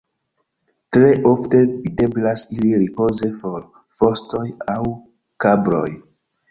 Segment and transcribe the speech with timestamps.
[0.95, 3.69] Tre ofte videblas ili ripoze sur
[4.01, 4.45] fostoj
[4.79, 4.81] aŭ
[5.47, 5.89] kabloj.